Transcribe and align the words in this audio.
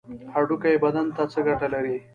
هډوکي 0.33 0.73
بدن 0.83 1.07
ته 1.15 1.23
څه 1.31 1.39
ګټه 1.47 1.67
لري؟ 1.73 1.97